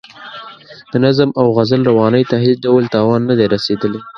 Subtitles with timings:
[0.91, 4.01] د نظم او غزل روانۍ ته هېڅ ډول تاوان نه دی رسیدلی.